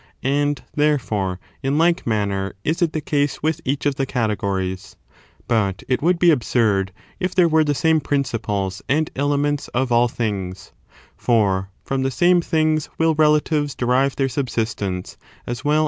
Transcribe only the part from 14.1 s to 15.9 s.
their subsistence as well as sub stance.